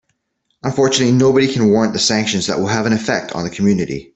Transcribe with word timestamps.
Unfortunately, 0.63 1.13
nobody 1.15 1.47
can 1.47 1.69
warrant 1.69 1.93
the 1.93 1.99
sanctions 1.99 2.47
that 2.47 2.57
will 2.59 2.65
have 2.65 2.87
an 2.87 2.93
effect 2.93 3.33
on 3.33 3.43
the 3.43 3.51
community. 3.51 4.09